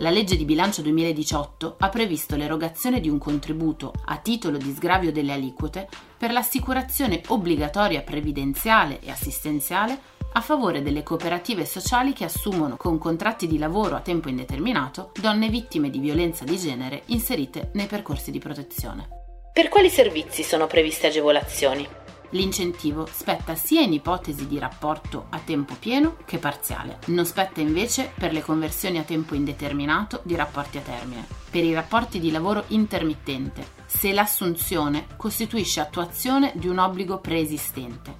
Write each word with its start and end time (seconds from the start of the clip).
La 0.00 0.10
legge 0.10 0.36
di 0.36 0.44
bilancio 0.44 0.80
2018 0.82 1.74
ha 1.80 1.88
previsto 1.88 2.36
l'erogazione 2.36 3.00
di 3.00 3.08
un 3.08 3.18
contributo 3.18 3.92
a 4.04 4.18
titolo 4.18 4.56
di 4.56 4.72
sgravio 4.72 5.10
delle 5.10 5.32
aliquote 5.32 5.88
per 6.16 6.30
l'assicurazione 6.30 7.20
obbligatoria 7.26 8.02
previdenziale 8.02 9.00
e 9.00 9.10
assistenziale 9.10 9.98
a 10.34 10.40
favore 10.40 10.82
delle 10.82 11.02
cooperative 11.02 11.66
sociali 11.66 12.12
che 12.12 12.24
assumono 12.24 12.76
con 12.76 12.96
contratti 12.96 13.48
di 13.48 13.58
lavoro 13.58 13.96
a 13.96 14.00
tempo 14.00 14.28
indeterminato 14.28 15.10
donne 15.20 15.48
vittime 15.48 15.90
di 15.90 15.98
violenza 15.98 16.44
di 16.44 16.56
genere 16.56 17.02
inserite 17.06 17.70
nei 17.72 17.86
percorsi 17.86 18.30
di 18.30 18.38
protezione. 18.38 19.08
Per 19.52 19.68
quali 19.68 19.90
servizi 19.90 20.44
sono 20.44 20.68
previste 20.68 21.08
agevolazioni? 21.08 22.07
L'incentivo 22.30 23.06
spetta 23.10 23.54
sia 23.54 23.80
in 23.80 23.94
ipotesi 23.94 24.46
di 24.46 24.58
rapporto 24.58 25.26
a 25.30 25.38
tempo 25.38 25.74
pieno 25.78 26.16
che 26.26 26.38
parziale. 26.38 26.98
Non 27.06 27.24
spetta 27.24 27.60
invece 27.60 28.12
per 28.14 28.32
le 28.32 28.42
conversioni 28.42 28.98
a 28.98 29.02
tempo 29.02 29.34
indeterminato 29.34 30.20
di 30.24 30.36
rapporti 30.36 30.76
a 30.76 30.82
termine. 30.82 31.26
Per 31.50 31.64
i 31.64 31.72
rapporti 31.72 32.20
di 32.20 32.30
lavoro 32.30 32.64
intermittente, 32.68 33.66
se 33.86 34.12
l'assunzione 34.12 35.06
costituisce 35.16 35.80
attuazione 35.80 36.52
di 36.56 36.68
un 36.68 36.78
obbligo 36.78 37.18
preesistente 37.18 38.17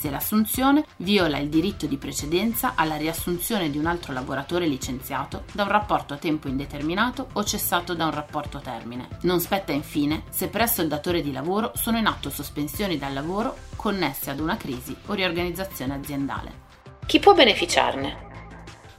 se 0.00 0.08
l'assunzione 0.08 0.86
viola 0.96 1.36
il 1.36 1.50
diritto 1.50 1.84
di 1.84 1.98
precedenza 1.98 2.72
alla 2.74 2.96
riassunzione 2.96 3.68
di 3.68 3.76
un 3.76 3.84
altro 3.84 4.14
lavoratore 4.14 4.66
licenziato 4.66 5.44
da 5.52 5.64
un 5.64 5.68
rapporto 5.68 6.14
a 6.14 6.16
tempo 6.16 6.48
indeterminato 6.48 7.28
o 7.34 7.44
cessato 7.44 7.92
da 7.92 8.06
un 8.06 8.12
rapporto 8.12 8.56
a 8.56 8.60
termine. 8.60 9.08
Non 9.22 9.40
spetta 9.40 9.72
infine 9.72 10.22
se 10.30 10.48
presso 10.48 10.80
il 10.80 10.88
datore 10.88 11.20
di 11.20 11.32
lavoro 11.32 11.72
sono 11.74 11.98
in 11.98 12.06
atto 12.06 12.30
sospensioni 12.30 12.96
dal 12.96 13.12
lavoro 13.12 13.56
connesse 13.76 14.30
ad 14.30 14.40
una 14.40 14.56
crisi 14.56 14.96
o 15.06 15.12
riorganizzazione 15.12 15.94
aziendale. 15.94 16.68
Chi 17.04 17.18
può 17.18 17.34
beneficiarne? 17.34 18.29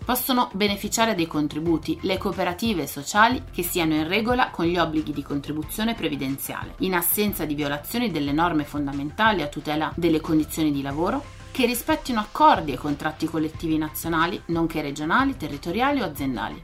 Possono 0.04 0.50
beneficiare 0.54 1.16
dei 1.16 1.28
contributi 1.28 1.98
le 2.02 2.18
cooperative 2.18 2.88
sociali 2.88 3.44
che 3.52 3.64
siano 3.64 3.94
in 3.94 4.08
regola 4.08 4.50
con 4.50 4.66
gli 4.66 4.78
obblighi 4.78 5.14
di 5.14 5.24
contribuzione 5.24 5.94
previdenziale, 5.94 6.76
in 6.80 6.94
assenza 6.94 7.46
di 7.46 7.56
violazioni 7.56 8.12
delle 8.12 8.32
norme 8.32 8.64
fondamentali 8.64 9.42
a 9.42 9.48
tutela 9.48 9.92
delle 9.96 10.20
condizioni 10.20 10.72
di 10.72 10.82
lavoro, 10.82 11.24
che 11.52 11.66
rispettino 11.66 12.20
accordi 12.20 12.72
e 12.72 12.78
contratti 12.78 13.26
collettivi 13.28 13.78
nazionali, 13.78 14.42
nonché 14.48 14.82
regionali, 14.82 15.38
territoriali 15.38 16.02
o 16.02 16.06
aziendali, 16.06 16.64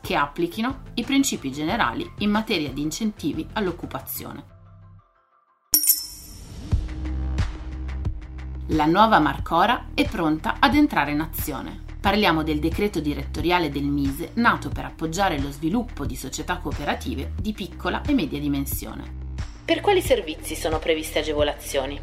che 0.00 0.14
applichino 0.14 0.82
i 0.94 1.04
principi 1.04 1.52
generali 1.52 2.10
in 2.18 2.30
materia 2.30 2.70
di 2.70 2.82
incentivi 2.82 3.46
all'occupazione. 3.54 4.57
La 8.72 8.84
nuova 8.84 9.18
Marcora 9.18 9.86
è 9.94 10.06
pronta 10.06 10.56
ad 10.58 10.74
entrare 10.74 11.12
in 11.12 11.20
azione. 11.20 11.84
Parliamo 11.98 12.42
del 12.42 12.58
decreto 12.58 13.00
direttoriale 13.00 13.70
del 13.70 13.84
Mise 13.84 14.32
nato 14.34 14.68
per 14.68 14.84
appoggiare 14.84 15.40
lo 15.40 15.50
sviluppo 15.50 16.04
di 16.04 16.14
società 16.14 16.58
cooperative 16.58 17.32
di 17.40 17.54
piccola 17.54 18.02
e 18.02 18.12
media 18.12 18.38
dimensione. 18.38 19.10
Per 19.64 19.80
quali 19.80 20.02
servizi 20.02 20.54
sono 20.54 20.78
previste 20.78 21.20
agevolazioni? 21.20 21.98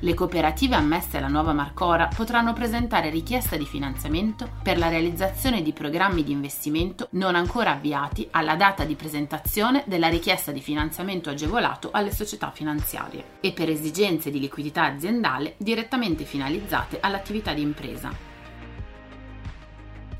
Le 0.00 0.14
cooperative 0.14 0.76
ammesse 0.76 1.16
alla 1.16 1.26
nuova 1.26 1.52
Marcora 1.52 2.06
potranno 2.06 2.52
presentare 2.52 3.10
richiesta 3.10 3.56
di 3.56 3.66
finanziamento 3.66 4.48
per 4.62 4.78
la 4.78 4.88
realizzazione 4.88 5.60
di 5.60 5.72
programmi 5.72 6.22
di 6.22 6.30
investimento 6.30 7.08
non 7.12 7.34
ancora 7.34 7.72
avviati 7.72 8.28
alla 8.30 8.54
data 8.54 8.84
di 8.84 8.94
presentazione 8.94 9.82
della 9.86 10.06
richiesta 10.06 10.52
di 10.52 10.60
finanziamento 10.60 11.30
agevolato 11.30 11.88
alle 11.90 12.12
società 12.12 12.52
finanziarie 12.52 13.38
e 13.40 13.50
per 13.50 13.70
esigenze 13.70 14.30
di 14.30 14.38
liquidità 14.38 14.84
aziendale 14.84 15.54
direttamente 15.56 16.24
finalizzate 16.24 16.98
all'attività 17.00 17.52
di 17.52 17.62
impresa. 17.62 18.26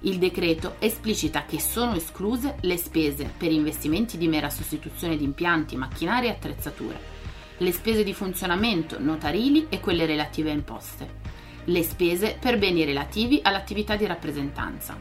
Il 0.00 0.18
decreto 0.18 0.74
esplicita 0.80 1.44
che 1.44 1.60
sono 1.60 1.94
escluse 1.94 2.56
le 2.62 2.76
spese 2.76 3.32
per 3.36 3.52
investimenti 3.52 4.18
di 4.18 4.26
mera 4.26 4.50
sostituzione 4.50 5.16
di 5.16 5.24
impianti, 5.24 5.76
macchinari 5.76 6.26
e 6.26 6.30
attrezzature, 6.30 7.17
le 7.58 7.72
spese 7.72 8.04
di 8.04 8.14
funzionamento 8.14 9.00
notarili 9.00 9.66
e 9.68 9.80
quelle 9.80 10.06
relative 10.06 10.50
a 10.50 10.54
imposte, 10.54 11.16
le 11.64 11.82
spese 11.82 12.36
per 12.38 12.58
beni 12.58 12.84
relativi 12.84 13.40
all'attività 13.42 13.96
di 13.96 14.06
rappresentanza, 14.06 14.96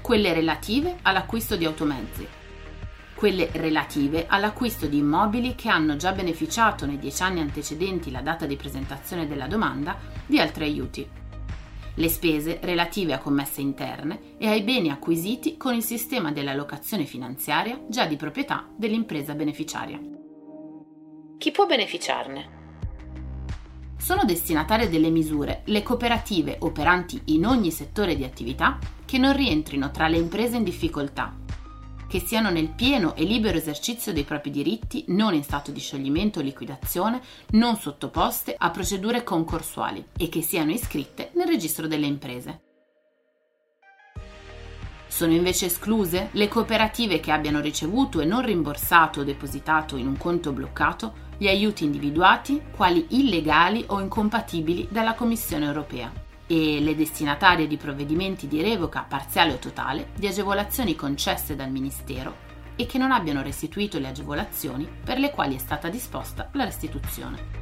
quelle 0.00 0.32
relative 0.32 0.98
all'acquisto 1.02 1.56
di 1.56 1.64
automezzi, 1.64 2.26
quelle 3.14 3.50
relative 3.52 4.26
all'acquisto 4.26 4.86
di 4.86 4.98
immobili 4.98 5.54
che 5.54 5.68
hanno 5.68 5.96
già 5.96 6.12
beneficiato 6.12 6.86
nei 6.86 6.98
dieci 6.98 7.22
anni 7.22 7.40
antecedenti 7.40 8.10
la 8.10 8.20
data 8.20 8.46
di 8.46 8.56
presentazione 8.56 9.28
della 9.28 9.46
domanda 9.46 9.96
di 10.26 10.40
altri 10.40 10.64
aiuti. 10.64 11.08
Le 11.94 12.08
spese 12.08 12.58
relative 12.62 13.12
a 13.12 13.18
commesse 13.18 13.60
interne 13.60 14.36
e 14.38 14.48
ai 14.48 14.62
beni 14.62 14.90
acquisiti 14.90 15.56
con 15.56 15.74
il 15.74 15.82
sistema 15.82 16.32
della 16.32 16.54
locazione 16.54 17.04
finanziaria 17.04 17.80
già 17.88 18.06
di 18.06 18.16
proprietà 18.16 18.66
dell'impresa 18.74 19.34
beneficiaria. 19.34 20.21
Chi 21.42 21.50
può 21.50 21.66
beneficiarne? 21.66 22.60
Sono 23.98 24.22
destinatarie 24.22 24.88
delle 24.88 25.10
misure 25.10 25.62
le 25.64 25.82
cooperative 25.82 26.58
operanti 26.60 27.20
in 27.34 27.44
ogni 27.44 27.72
settore 27.72 28.14
di 28.14 28.22
attività 28.22 28.78
che 29.04 29.18
non 29.18 29.34
rientrino 29.34 29.90
tra 29.90 30.06
le 30.06 30.18
imprese 30.18 30.58
in 30.58 30.62
difficoltà 30.62 31.34
che 32.08 32.20
siano 32.20 32.50
nel 32.50 32.68
pieno 32.68 33.16
e 33.16 33.24
libero 33.24 33.56
esercizio 33.56 34.12
dei 34.12 34.22
propri 34.22 34.50
diritti, 34.50 35.06
non 35.08 35.32
in 35.32 35.42
stato 35.42 35.72
di 35.72 35.80
scioglimento 35.80 36.40
o 36.40 36.42
liquidazione, 36.42 37.22
non 37.52 37.76
sottoposte 37.76 38.54
a 38.56 38.70
procedure 38.70 39.24
concorsuali 39.24 40.04
e 40.18 40.28
che 40.28 40.42
siano 40.42 40.72
iscritte 40.72 41.30
nel 41.34 41.48
registro 41.48 41.88
delle 41.88 42.06
imprese. 42.06 42.71
Sono 45.12 45.34
invece 45.34 45.66
escluse 45.66 46.30
le 46.32 46.48
cooperative 46.48 47.20
che 47.20 47.32
abbiano 47.32 47.60
ricevuto 47.60 48.22
e 48.22 48.24
non 48.24 48.40
rimborsato 48.40 49.20
o 49.20 49.24
depositato 49.24 49.98
in 49.98 50.06
un 50.06 50.16
conto 50.16 50.52
bloccato 50.52 51.12
gli 51.36 51.48
aiuti 51.48 51.84
individuati 51.84 52.62
quali 52.74 53.08
illegali 53.10 53.84
o 53.88 54.00
incompatibili 54.00 54.88
dalla 54.90 55.12
Commissione 55.12 55.66
europea 55.66 56.10
e 56.46 56.80
le 56.80 56.96
destinatarie 56.96 57.66
di 57.66 57.76
provvedimenti 57.76 58.48
di 58.48 58.62
revoca 58.62 59.04
parziale 59.06 59.52
o 59.52 59.58
totale 59.58 60.12
di 60.16 60.26
agevolazioni 60.26 60.96
concesse 60.96 61.54
dal 61.54 61.70
Ministero 61.70 62.34
e 62.74 62.86
che 62.86 62.96
non 62.96 63.12
abbiano 63.12 63.42
restituito 63.42 63.98
le 63.98 64.08
agevolazioni 64.08 64.88
per 65.04 65.18
le 65.18 65.30
quali 65.30 65.56
è 65.56 65.58
stata 65.58 65.90
disposta 65.90 66.48
la 66.54 66.64
restituzione. 66.64 67.61